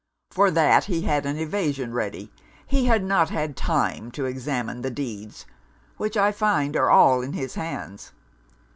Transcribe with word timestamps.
For 0.31 0.49
that, 0.49 0.85
he 0.85 1.01
had 1.03 1.27
an 1.27 1.37
evasion 1.37 1.93
ready 1.93 2.31
he 2.65 2.85
had 2.85 3.03
not 3.03 3.29
had 3.29 3.55
time 3.55 4.09
to 4.13 4.25
examine 4.25 4.81
the 4.81 4.89
deeds; 4.89 5.45
which 5.97 6.17
I 6.17 6.31
find 6.31 6.75
are 6.75 6.89
all 6.89 7.21
in 7.21 7.33
his 7.33 7.53
hands. 7.53 8.11